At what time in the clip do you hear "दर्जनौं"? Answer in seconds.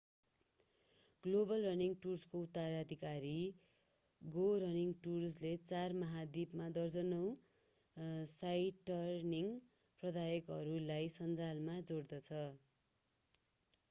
6.79-7.29